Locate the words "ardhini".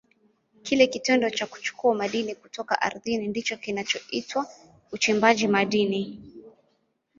2.81-3.27